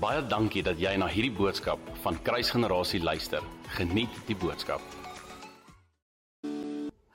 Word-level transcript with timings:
Baie 0.00 0.22
dankie 0.24 0.62
dat 0.64 0.78
jy 0.80 0.94
na 0.96 1.04
hierdie 1.12 1.34
boodskap 1.36 1.80
van 2.00 2.16
Kruisgenerasie 2.24 3.02
luister. 3.04 3.44
Geniet 3.76 4.14
die 4.24 4.36
boodskap. 4.40 4.80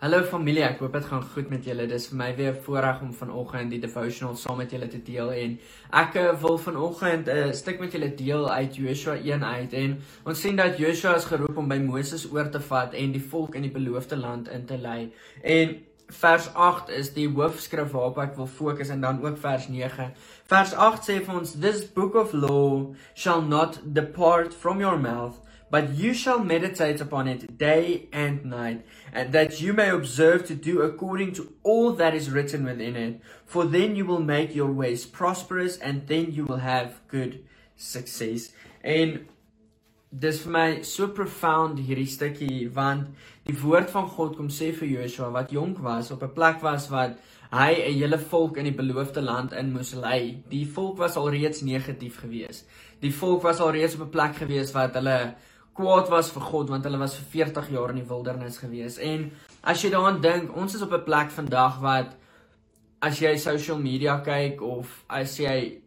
Hallo 0.04 0.20
familie, 0.30 0.62
ek 0.68 0.84
hoop 0.84 0.94
dit 0.94 1.08
gaan 1.10 1.24
goed 1.32 1.50
met 1.50 1.66
julle. 1.66 1.88
Dis 1.90 2.06
vir 2.12 2.20
my 2.20 2.28
weer 2.38 2.52
'n 2.52 2.62
voorreg 2.68 3.02
om 3.02 3.14
vanoggend 3.22 3.72
die 3.74 3.80
devotional 3.80 4.36
saam 4.36 4.58
met 4.62 4.70
julle 4.70 4.88
te 4.88 5.02
deel 5.02 5.32
en 5.32 5.58
ek 5.94 6.16
eh, 6.16 6.36
wil 6.42 6.58
vanoggend 6.58 7.28
'n 7.28 7.54
stuk 7.54 7.80
met 7.80 7.92
julle 7.92 8.14
deel 8.14 8.50
uit 8.50 8.76
Joshua 8.76 9.16
1 9.18 9.44
uit 9.44 9.74
en 9.74 9.98
ons 10.26 10.42
sien 10.42 10.56
dat 10.56 10.78
Joshua 10.78 11.16
is 11.16 11.26
geroep 11.26 11.58
om 11.58 11.68
by 11.68 11.80
Moses 11.80 12.32
oor 12.32 12.50
te 12.50 12.60
vat 12.60 12.94
en 12.94 13.12
die 13.12 13.28
volk 13.32 13.56
in 13.56 13.62
die 13.62 13.72
beloofde 13.72 14.16
land 14.16 14.48
in 14.48 14.66
te 14.66 14.78
lei. 14.78 15.12
En 15.42 15.78
vers 16.08 16.50
8 16.54 16.90
is 16.90 17.14
die 17.14 17.28
hoofskrif 17.30 17.92
waarop 17.92 18.18
ek 18.22 18.36
wil 18.38 18.48
fokus 18.48 18.90
en 18.94 19.02
dan 19.02 19.22
ook 19.24 19.38
vers 19.42 19.68
9. 19.68 20.12
Vers 20.52 20.74
8 20.74 21.10
sê 21.10 21.18
vir 21.26 21.40
ons 21.40 21.56
this 21.60 21.82
book 21.96 22.16
of 22.16 22.34
law 22.34 22.94
shall 23.14 23.42
not 23.42 23.82
depart 23.84 24.54
from 24.54 24.80
your 24.80 24.98
mouth 24.98 25.42
but 25.72 25.98
you 25.98 26.14
shall 26.14 26.40
meditate 26.40 27.02
upon 27.02 27.28
it 27.28 27.58
day 27.58 28.08
and 28.14 28.46
night 28.46 28.86
and 29.12 29.34
that 29.34 29.60
you 29.60 29.74
may 29.74 29.90
observe 29.90 30.46
to 30.46 30.54
do 30.54 30.82
according 30.82 31.34
to 31.34 31.52
all 31.64 31.92
that 31.92 32.14
is 32.14 32.30
written 32.30 32.64
within 32.64 32.96
it 32.96 33.20
for 33.46 33.66
then 33.66 33.96
you 33.96 34.06
will 34.06 34.22
make 34.22 34.56
your 34.56 34.72
ways 34.72 35.06
prosperous 35.06 35.78
and 35.78 36.08
then 36.08 36.32
you 36.32 36.46
will 36.46 36.62
have 36.62 37.02
good 37.10 37.44
success. 37.76 38.54
En 38.84 39.28
dis 40.22 40.40
vir 40.46 40.52
my 40.52 40.68
so 40.88 41.10
profound 41.16 41.80
hierdie 41.84 42.08
stukkie 42.08 42.68
want 42.76 43.10
die 43.48 43.56
woord 43.60 43.90
van 43.92 44.08
God 44.08 44.36
kom 44.38 44.52
sê 44.54 44.72
vir 44.76 44.88
Joshua 44.94 45.32
wat 45.34 45.52
jonk 45.52 45.82
was 45.84 46.12
op 46.12 46.24
'n 46.24 46.36
plek 46.38 46.62
was 46.64 46.88
wat 46.90 47.18
hy 47.52 47.72
'n 47.74 47.98
hele 48.00 48.18
volk 48.18 48.58
in 48.58 48.66
die 48.66 48.78
beloofde 48.82 49.22
land 49.22 49.54
in 49.54 49.74
moes 49.74 49.94
lei. 49.94 50.44
Die 50.50 50.66
volk 50.66 50.98
was 50.98 51.16
alreeds 51.16 51.62
negatief 51.62 52.20
geweest. 52.20 52.66
Die 53.02 53.14
volk 53.14 53.42
was 53.44 53.60
alreeds 53.60 53.96
op 53.96 54.02
'n 54.02 54.10
plek 54.10 54.36
geweest 54.36 54.74
wat 54.74 54.94
hulle 54.94 55.36
kwaad 55.74 56.10
was 56.10 56.32
vir 56.32 56.42
God 56.42 56.70
want 56.70 56.84
hulle 56.84 56.98
was 56.98 57.16
vir 57.16 57.26
40 57.46 57.70
jaar 57.70 57.90
in 57.90 57.96
die 57.96 58.08
wildernis 58.08 58.58
geweest. 58.58 58.98
En 58.98 59.32
as 59.64 59.82
jy 59.82 59.90
daaraan 59.90 60.22
dink, 60.22 60.56
ons 60.56 60.76
is 60.76 60.82
op 60.82 60.94
'n 60.94 61.04
plek 61.04 61.30
vandag 61.32 61.80
wat 61.80 62.16
as 63.00 63.20
jy 63.20 63.38
social 63.38 63.78
media 63.78 64.18
kyk 64.20 64.62
of 64.62 65.04
as 65.08 65.38
jy 65.38 65.82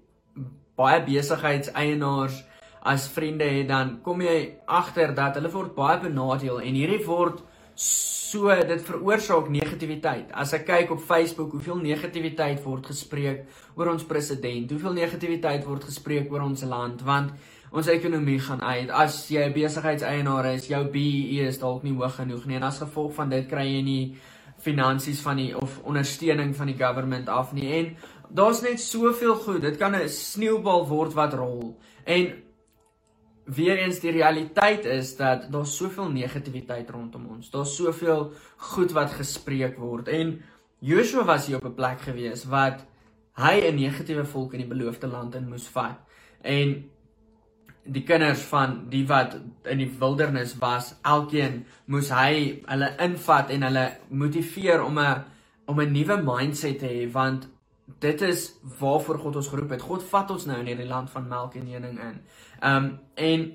baie 0.77 1.05
besigheidseienaars 1.05 2.45
as 2.83 3.09
vriende 3.09 3.45
het 3.45 3.69
dan 3.69 3.99
kom 4.03 4.21
jy 4.21 4.59
agter 4.67 5.15
dat 5.15 5.35
hulle 5.35 5.51
word 5.51 5.75
baie 5.75 5.99
benadeel 6.01 6.61
en 6.61 6.75
hierdie 6.75 7.05
word 7.07 7.43
so 7.79 8.51
dit 8.53 8.83
veroorsaak 8.85 9.47
negativiteit. 9.49 10.33
As 10.37 10.53
ek 10.53 10.67
kyk 10.69 10.91
op 10.93 11.01
Facebook 11.01 11.55
hoeveel 11.55 11.79
negativiteit 11.81 12.61
word 12.65 12.91
gespreek 12.91 13.47
oor 13.79 13.93
ons 13.95 14.05
president, 14.05 14.71
hoeveel 14.71 14.97
negativiteit 14.99 15.65
word 15.65 15.87
gespreek 15.89 16.33
oor 16.33 16.45
ons 16.49 16.65
land 16.69 17.05
want 17.07 17.33
ons 17.71 17.89
ekonomie 17.93 18.41
gaan 18.41 18.61
uit. 18.65 18.91
As 18.91 19.29
jy 19.31 19.47
'n 19.47 19.53
besigheidseienaar 19.53 20.47
is, 20.55 20.69
jou 20.69 20.85
BEE 20.85 21.47
is 21.49 21.59
dalk 21.59 21.83
nie 21.83 21.95
hoog 21.95 22.17
genoeg 22.17 22.47
nie 22.47 22.57
en 22.57 22.63
as 22.63 22.79
gevolg 22.79 23.15
van 23.15 23.31
dit 23.31 23.49
kry 23.49 23.65
jy 23.65 23.83
nie 23.83 24.17
finansies 24.59 25.21
van 25.21 25.37
die 25.37 25.57
of 25.57 25.81
ondersteuning 25.85 26.57
van 26.57 26.67
die 26.67 26.79
government 26.79 27.29
af 27.29 27.53
nie. 27.53 27.73
En 27.73 27.97
daar's 28.29 28.61
net 28.61 28.81
soveel 28.81 29.35
goed. 29.35 29.63
Dit 29.63 29.77
kan 29.77 29.95
'n 29.95 30.09
sneeubal 30.09 30.87
word 30.87 31.15
wat 31.15 31.35
rol. 31.35 31.79
En 32.05 32.48
weer 33.49 33.79
eens 33.79 34.01
die 34.01 34.13
realiteit 34.13 34.85
is 34.85 35.15
dat 35.17 35.49
daar 35.53 35.67
soveel 35.67 36.11
negativiteit 36.13 36.91
rondom 36.91 37.27
ons. 37.27 37.51
Daar's 37.51 37.77
soveel 37.77 38.33
goed 38.57 38.93
wat 38.93 39.17
gespreek 39.17 39.79
word 39.81 40.09
en 40.09 40.37
Joshua 40.79 41.25
was 41.25 41.47
hier 41.47 41.57
op 41.57 41.65
'n 41.65 41.75
plek 41.75 42.01
gewees 42.01 42.45
wat 42.45 42.85
hy 43.35 43.61
'n 43.61 43.75
negatiewe 43.75 44.25
volk 44.25 44.53
in 44.53 44.61
die 44.61 44.75
beloofde 44.75 45.07
land 45.07 45.35
in 45.35 45.49
moes 45.49 45.69
vat. 45.69 45.99
En 46.43 46.91
die 47.83 48.03
kinders 48.03 48.41
van 48.41 48.89
die 48.91 49.07
wat 49.07 49.39
in 49.65 49.79
die 49.79 49.93
wildernis 49.99 50.59
was, 50.59 50.95
elkeen 51.03 51.65
moes 51.85 52.11
hy 52.11 52.63
hulle 52.67 52.95
invat 52.99 53.51
en 53.51 53.63
hulle 53.63 53.97
motiveer 54.09 54.85
om 54.85 54.99
'n 54.99 55.25
om 55.67 55.81
'n 55.81 55.93
nuwe 55.93 56.23
mindset 56.23 56.79
te 56.79 56.87
hê 56.87 57.11
want 57.13 57.49
dit 57.99 58.21
is 58.23 58.53
waarvoor 58.79 59.19
God 59.19 59.37
ons 59.37 59.49
geroep 59.49 59.71
het. 59.71 59.83
God 59.83 60.05
vat 60.11 60.31
ons 60.31 60.47
nou 60.47 60.59
in 60.61 60.67
hierdie 60.67 60.89
land 60.89 61.11
van 61.11 61.29
melk 61.29 61.57
en 61.59 61.73
honing 61.73 61.99
in. 61.99 62.21
Um 62.63 62.93
en 63.15 63.49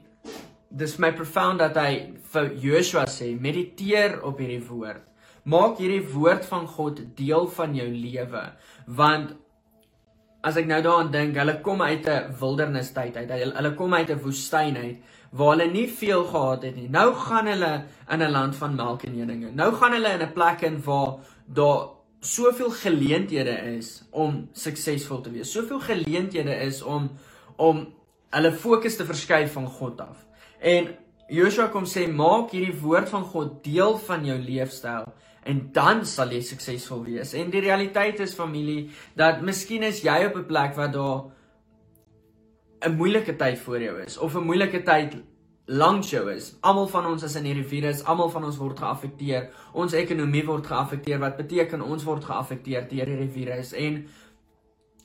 dis 0.73 0.97
my 0.97 1.11
profound 1.13 1.61
dat 1.61 1.77
hy 1.77 1.91
vir 2.33 2.53
Joshua 2.57 3.05
sê, 3.05 3.33
mediteer 3.39 4.19
op 4.25 4.41
hierdie 4.41 4.63
woord. 4.65 5.03
Maak 5.43 5.77
hierdie 5.77 6.03
woord 6.13 6.45
van 6.49 6.67
God 6.67 7.01
deel 7.17 7.47
van 7.51 7.75
jou 7.75 7.87
lewe, 7.91 8.43
want 8.87 9.35
as 10.43 10.57
ek 10.59 10.67
nou 10.67 10.79
daaraan 10.83 11.11
dink, 11.11 11.37
hulle 11.39 11.59
kom 11.63 11.81
uit 11.81 12.07
'n 12.07 12.33
wildernis 12.39 12.91
tyd 12.91 13.17
uit. 13.17 13.29
Hulle, 13.29 13.55
hulle 13.55 13.73
kom 13.75 13.93
uit 13.93 14.09
'n 14.09 14.23
woestyn 14.23 14.77
uit 14.77 14.97
waar 15.31 15.55
hulle 15.55 15.71
nie 15.71 15.87
veel 15.87 16.23
gehad 16.25 16.63
het 16.63 16.75
nie. 16.75 16.89
Nou 16.89 17.13
gaan 17.13 17.47
hulle 17.47 17.85
in 18.09 18.21
'n 18.21 18.31
land 18.31 18.55
van 18.55 18.75
melk 18.75 19.03
en 19.03 19.13
honing. 19.13 19.55
Nou 19.55 19.73
gaan 19.73 19.91
hulle 19.91 20.13
in 20.13 20.21
'n 20.21 20.33
plek 20.33 20.61
in 20.61 20.81
waar 20.83 21.15
daar 21.45 21.87
soveel 22.23 22.71
geleenthede 22.71 23.55
is 23.75 24.03
om 24.11 24.47
suksesvol 24.55 25.21
te 25.21 25.31
wees. 25.33 25.51
Soveel 25.51 25.81
geleenthede 25.83 26.55
is 26.65 26.81
om 26.81 27.11
om 27.61 27.83
hulle 28.33 28.51
fokus 28.57 28.95
te 28.97 29.05
verskuif 29.05 29.51
van 29.53 29.67
God 29.69 29.99
af. 30.01 30.23
En 30.59 30.87
Joshua 31.29 31.67
kom 31.71 31.85
sê 31.85 32.07
maak 32.09 32.51
hierdie 32.55 32.79
woord 32.81 33.11
van 33.11 33.27
God 33.29 33.59
deel 33.65 33.99
van 34.07 34.25
jou 34.25 34.37
leefstyl 34.39 35.11
en 35.43 35.59
dan 35.75 36.01
sal 36.07 36.31
jy 36.33 36.41
suksesvol 36.41 37.03
wees. 37.05 37.35
En 37.37 37.51
die 37.53 37.61
realiteit 37.61 38.19
is 38.23 38.35
familie 38.35 38.89
dat 39.19 39.43
miskien 39.43 39.83
is 39.83 40.01
jy 40.01 40.23
op 40.25 40.39
'n 40.39 40.47
plek 40.47 40.75
waar 40.75 40.91
daar 40.91 41.29
'n 42.87 42.95
moeilike 42.95 43.35
tyd 43.35 43.59
voor 43.59 43.81
jou 43.81 44.01
is 44.01 44.17
of 44.17 44.35
'n 44.35 44.45
moeilike 44.45 44.83
tyd 44.83 45.15
langs 45.65 46.09
jou 46.11 46.23
is. 46.31 46.53
Almal 46.61 46.87
van 46.91 47.05
ons 47.13 47.23
is 47.23 47.35
in 47.39 47.47
hierdie 47.47 47.67
virus, 47.67 48.03
almal 48.03 48.31
van 48.33 48.43
ons 48.49 48.59
word 48.59 48.79
geaffekteer. 48.83 49.49
Ons 49.73 49.95
ekonomie 49.95 50.43
word 50.47 50.67
geaffekteer 50.67 51.21
wat 51.23 51.39
beteken 51.39 51.81
ons 51.81 52.03
word 52.03 52.25
geaffekteer 52.27 52.89
deur 52.91 53.13
hierdie 53.13 53.31
virus 53.31 53.73
en 53.73 54.03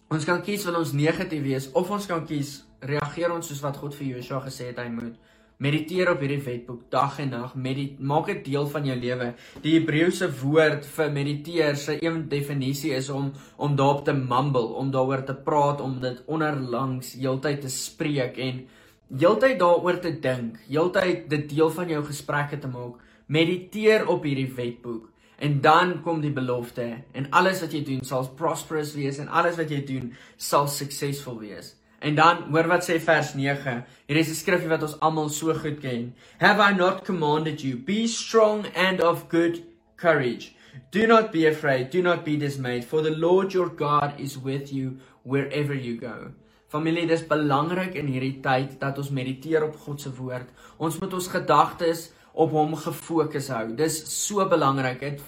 ons 0.09 0.25
kan 0.25 0.41
kies 0.43 0.65
wil 0.67 0.81
ons 0.81 0.95
negatief 0.97 1.45
wees 1.45 1.69
of 1.77 1.91
ons 1.93 2.07
kan 2.09 2.25
kies 2.27 2.63
reageer 2.81 3.33
ons 3.35 3.51
soos 3.51 3.61
wat 3.63 3.77
God 3.77 3.95
vir 3.95 4.15
Joshua 4.17 4.41
gesê 4.47 4.73
het 4.73 4.81
hy 4.83 4.89
moet. 4.91 5.19
Mediteer 5.59 6.13
op 6.13 6.21
hierdie 6.23 6.43
wetboek 6.43 6.85
dag 6.91 7.17
en 7.19 7.33
nag. 7.35 7.55
Maak 7.99 8.29
dit 8.31 8.45
deel 8.47 8.67
van 8.71 8.85
jou 8.87 8.95
lewe. 8.99 9.33
Die 9.63 9.73
Hebreëse 9.75 10.29
woord 10.41 10.87
vir 10.87 11.11
mediteer 11.11 11.77
se 11.77 11.97
een 11.99 12.29
definisie 12.31 12.93
is 12.95 13.11
om 13.11 13.33
om 13.57 13.75
daarop 13.77 14.05
te 14.07 14.15
mumble, 14.15 14.75
om 14.79 14.91
daaroor 14.91 15.25
te 15.27 15.35
praat, 15.35 15.81
om 15.81 15.99
dit 16.01 16.23
onderlangs 16.27 17.15
heeltyd 17.19 17.61
te 17.61 17.71
spreek 17.75 18.39
en 18.39 18.63
heeltyd 19.09 19.59
daaroor 19.59 20.01
te 20.01 20.13
dink, 20.21 20.59
heeltyd 20.69 21.29
dit 21.31 21.49
deel 21.49 21.71
van 21.71 21.89
jou 21.89 22.05
gesprekke 22.05 22.59
te 22.59 22.69
maak, 22.69 23.01
mediteer 23.27 24.07
op 24.09 24.25
hierdie 24.25 24.51
wetboek 24.55 25.09
en 25.39 25.61
dan 25.61 26.01
kom 26.03 26.21
die 26.21 26.33
belofte 26.35 26.87
en 27.15 27.29
alles 27.31 27.61
wat 27.63 27.75
jy 27.75 27.85
doen 27.87 28.01
sal 28.05 28.27
prosperous 28.39 28.95
wees 28.99 29.21
en 29.23 29.29
alles 29.29 29.59
wat 29.61 29.71
jy 29.71 29.85
doen 29.87 30.11
sal 30.37 30.67
suksesvol 30.73 31.39
wees. 31.45 31.75
En 31.99 32.15
dan 32.15 32.45
hoor 32.51 32.69
wat 32.71 32.87
sê 32.87 32.99
vers 33.03 33.35
9. 33.35 33.85
Hier 34.07 34.17
is 34.17 34.31
'n 34.31 34.35
skrifgie 34.35 34.69
wat 34.69 34.83
ons 34.83 35.01
almal 35.01 35.29
so 35.29 35.55
goed 35.55 35.81
ken. 35.81 36.15
Have 36.39 36.61
I 36.61 36.75
not 36.77 37.05
commanded 37.05 37.61
you 37.61 37.77
be 37.77 38.07
strong 38.07 38.67
and 38.75 39.03
of 39.03 39.29
good 39.29 39.63
courage? 39.97 40.55
Do 40.91 41.07
not 41.07 41.33
be 41.33 41.47
afraid, 41.47 41.91
do 41.91 42.03
not 42.03 42.25
be 42.25 42.37
dismayed, 42.37 42.85
for 42.85 43.03
the 43.03 43.17
Lord 43.17 43.53
your 43.53 43.69
God 43.69 44.13
is 44.19 44.43
with 44.43 44.73
you 44.73 44.99
wherever 45.23 45.75
you 45.75 45.97
go. 45.97 46.33
Familie, 46.69 47.07
dis 47.09 47.25
belangrik 47.25 47.95
in 47.97 48.11
hierdie 48.13 48.41
tyd 48.45 48.77
dat 48.81 48.99
ons 49.01 49.11
mediteer 49.11 49.65
op 49.65 49.77
God 49.87 50.01
se 50.01 50.13
woord. 50.13 50.49
Ons 50.77 50.99
moet 51.01 51.15
ons 51.17 51.29
gedagtes 51.33 52.11
op 52.39 52.53
hom 52.53 52.77
gefokus 52.77 53.49
hou. 53.55 53.67
Dis 53.79 54.03
so 54.13 54.45
belangrik. 54.49 55.01
Het, 55.01 55.23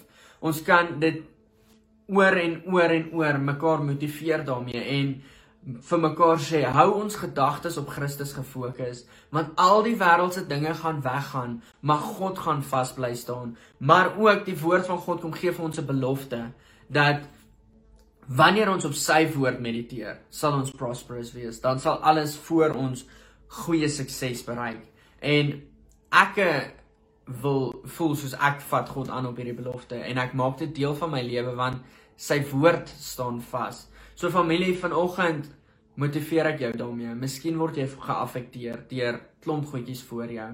ons 0.44 0.60
kan 0.66 0.98
dit 1.00 1.22
oor 2.10 2.36
en 2.42 2.56
oor 2.74 2.94
en 2.94 3.10
oor 3.16 3.38
mekaar 3.40 3.84
motiveer 3.86 4.44
daarmee 4.44 4.82
en 4.98 5.12
vir 5.88 6.00
mekaar 6.00 6.40
sê 6.42 6.62
hou 6.74 6.86
ons 7.02 7.18
gedagtes 7.20 7.76
op 7.80 7.90
Christus 7.92 8.32
gefokus 8.34 9.04
want 9.36 9.52
al 9.60 9.84
die 9.86 9.96
wêreldse 10.00 10.46
dinge 10.48 10.72
gaan 10.78 11.02
weggaan 11.04 11.58
maar 11.80 12.00
God 12.16 12.40
gaan 12.46 12.62
vas 12.70 12.94
bly 12.96 13.12
staan 13.14 13.52
maar 13.78 14.14
ook 14.18 14.46
die 14.48 14.56
woord 14.62 14.88
van 14.88 15.02
God 15.04 15.20
kom 15.20 15.36
gee 15.36 15.52
vir 15.52 15.66
ons 15.68 15.78
'n 15.78 15.86
belofte 15.92 16.40
dat 16.88 17.28
Wanneer 18.30 18.70
ons 18.70 18.84
op 18.86 18.94
sy 18.94 19.24
woord 19.34 19.58
mediteer, 19.58 20.20
sal 20.30 20.54
ons 20.60 20.70
prosperous 20.70 21.32
wees. 21.34 21.58
Dan 21.62 21.80
sal 21.82 21.98
alles 22.06 22.36
voor 22.46 22.76
ons 22.78 23.02
goeie 23.64 23.88
sukses 23.90 24.44
bereik. 24.46 24.84
En 25.18 25.56
ek 26.14 26.38
wil 27.42 27.72
voel 27.96 28.14
soos 28.18 28.34
ek 28.38 28.62
vat 28.70 28.88
God 28.90 29.10
aan 29.10 29.26
op 29.30 29.38
hierdie 29.38 29.56
belofte 29.56 29.98
en 29.98 30.18
ek 30.18 30.34
maak 30.38 30.58
dit 30.62 30.72
deel 30.80 30.94
van 30.98 31.12
my 31.12 31.22
lewe 31.22 31.54
want 31.58 31.82
sy 32.20 32.40
woord 32.50 32.90
staan 32.90 33.38
vas. 33.52 33.84
So 34.14 34.30
familie 34.34 34.74
vanoggend 34.78 35.48
motiveer 36.00 36.52
ek 36.52 36.64
jou 36.64 36.72
daarmee. 36.76 37.14
Miskien 37.18 37.58
word 37.58 37.78
jy 37.80 37.86
geaffekteer 37.90 38.84
deur 38.90 39.20
klomp 39.44 39.70
goedjies 39.70 40.02
voor 40.08 40.32
jou, 40.34 40.50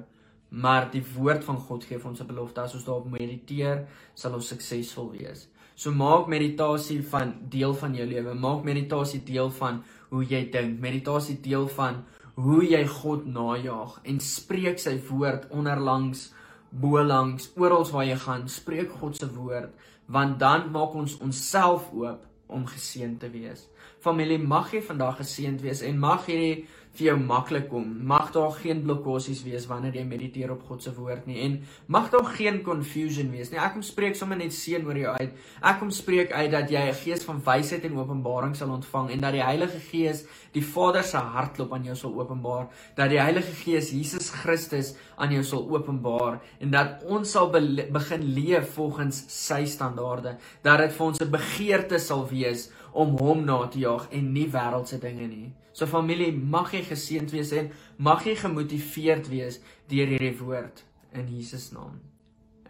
maar 0.51 0.89
die 0.93 1.03
woord 1.17 1.45
van 1.45 1.59
God 1.69 1.85
gee 1.85 1.99
vir 1.99 2.11
ons 2.11 2.21
'n 2.21 2.27
belofte 2.27 2.61
as 2.61 2.75
ons 2.75 2.85
daarop 2.85 3.11
mediteer, 3.11 3.87
sal 4.15 4.35
ons 4.35 4.49
suksesvol 4.49 5.11
wees. 5.13 5.49
So 5.77 5.93
maak 5.93 6.31
meditasie 6.33 7.03
van 7.05 7.35
deel 7.53 7.75
van 7.77 7.95
jou 7.95 8.07
lewe. 8.09 8.33
Maak 8.35 8.65
meditasie 8.65 9.21
deel 9.25 9.51
van 9.59 9.83
hoe 10.09 10.23
jy 10.25 10.47
dink. 10.51 10.79
Meditasie 10.81 11.37
deel 11.45 11.69
van 11.69 12.05
hoe 12.41 12.63
jy 12.65 12.81
God 12.89 13.27
najag 13.29 13.99
en 14.09 14.21
spreek 14.21 14.81
sy 14.81 14.95
woord 15.09 15.45
onderlangs 15.53 16.31
bo 16.71 17.01
langs 17.05 17.51
oral 17.57 17.85
waar 17.93 18.05
jy 18.09 18.17
gaan 18.25 18.49
spreek 18.53 18.93
God 19.01 19.17
se 19.17 19.29
woord 19.33 19.73
want 20.13 20.39
dan 20.41 20.71
maak 20.73 20.95
ons 20.97 21.17
onsself 21.25 21.89
oop 21.93 22.25
om 22.47 22.67
geseën 22.67 23.17
te 23.19 23.31
wees. 23.31 23.65
Familie, 23.99 24.39
mag 24.39 24.71
jy 24.71 24.83
vandag 24.85 25.17
geseënd 25.19 25.65
wees 25.65 25.83
en 25.83 25.97
mag 25.99 26.29
hierdie 26.29 26.67
vir 26.97 27.11
jou 27.11 27.17
maklik 27.21 27.69
kom. 27.71 27.85
Mag 28.09 28.33
daar 28.35 28.53
geen 28.57 28.83
blokkades 28.85 29.43
wees 29.45 29.67
wanneer 29.71 29.99
jy 29.99 30.05
mediteer 30.09 30.53
op 30.55 30.65
God 30.69 30.83
se 30.83 30.93
woord 30.97 31.27
nie 31.27 31.39
en 31.45 31.59
mag 31.93 32.11
daar 32.11 32.27
geen 32.37 32.63
confusion 32.67 33.31
wees 33.35 33.51
nie. 33.53 33.61
Ek 33.61 33.77
kom 33.77 33.85
spreek 33.87 34.17
sommer 34.17 34.39
net 34.41 34.55
seën 34.57 34.85
oor 34.87 34.99
jou 34.99 35.15
uit. 35.21 35.37
Ek 35.63 35.79
kom 35.81 35.91
spreek 35.95 36.33
uit 36.33 36.51
dat 36.51 36.71
jy 36.71 36.89
'n 36.89 36.95
gees 37.05 37.25
van 37.25 37.43
wysheid 37.45 37.85
en 37.85 37.99
openbaring 37.99 38.57
sal 38.57 38.71
ontvang 38.71 39.11
en 39.11 39.21
dat 39.21 39.33
die 39.33 39.45
Heilige 39.45 39.81
Gees 39.81 40.25
die 40.53 40.65
Vader 40.65 41.03
se 41.03 41.17
hartklop 41.17 41.73
aan 41.73 41.85
jou 41.85 41.95
sal 41.95 42.15
openbaar, 42.15 42.69
dat 42.97 43.11
die 43.11 43.21
Heilige 43.21 43.53
Gees 43.53 43.91
Jesus 43.91 44.31
Christus 44.31 44.95
aan 45.17 45.33
jou 45.33 45.43
sal 45.45 45.69
openbaar 45.69 46.41
en 46.61 46.71
dat 46.71 47.05
ons 47.05 47.31
sal 47.31 47.51
be 47.51 47.61
begin 47.93 48.23
leef 48.35 48.73
volgens 48.75 49.25
sy 49.29 49.65
standaarde, 49.65 50.37
dat 50.63 50.79
dit 50.79 50.93
vir 50.93 51.07
ons 51.07 51.21
'n 51.21 51.31
begeerte 51.31 51.99
sal 51.99 52.27
wees 52.29 52.71
om 52.97 53.17
hom 53.21 53.45
na 53.45 53.59
te 53.69 53.83
jaag 53.83 54.09
en 54.17 54.33
nie 54.33 54.47
wêreldse 54.53 54.99
dinge 55.03 55.29
nie. 55.29 55.51
So 55.77 55.89
familie, 55.91 56.33
mag 56.33 56.73
jy 56.73 56.83
geseënd 56.89 57.35
wees 57.35 57.53
en 57.53 57.69
mag 58.01 58.25
jy 58.25 58.37
gemotiveerd 58.41 59.29
wees 59.29 59.61
deur 59.91 60.15
hierdie 60.15 60.33
woord 60.41 60.81
in 61.13 61.29
Jesus 61.29 61.69
naam. 61.77 62.01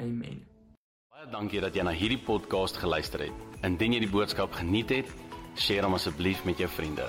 Amen. 0.02 0.42
Baie 1.14 1.30
dankie 1.30 1.62
dat 1.62 1.78
jy 1.78 1.86
na 1.86 1.94
hierdie 1.94 2.20
podcast 2.20 2.82
geluister 2.82 3.28
het. 3.28 3.46
Indien 3.64 3.94
jy 3.96 4.02
die 4.04 4.12
boodskap 4.12 4.58
geniet 4.58 4.92
het, 4.92 5.14
deel 5.56 5.86
hom 5.86 5.96
asseblief 5.96 6.44
met 6.44 6.58
jou 6.60 6.68
vriende. 6.68 7.06